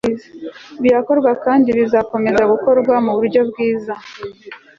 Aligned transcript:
birakorwa 0.83 1.31
kandi 1.45 1.67
bizakomeza 1.77 2.43
gukorwa 2.51 2.93
ku 3.05 3.11
buryo 3.17 3.41
bwiza 3.49 3.93